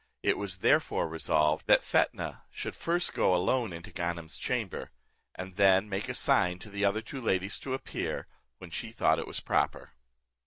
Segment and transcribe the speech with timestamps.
[0.23, 4.89] It was therefore resolved, that Fetnah should first go alone into Ganem's chamber,
[5.35, 8.25] and then make a sign to the two other ladies to appear,
[8.57, 9.91] when she thought it was proper.